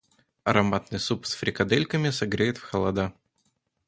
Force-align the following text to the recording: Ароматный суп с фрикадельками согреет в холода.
Ароматный 0.45 0.97
суп 0.99 1.27
с 1.27 1.35
фрикадельками 1.35 2.09
согреет 2.09 2.57
в 2.57 2.63
холода. 2.63 3.13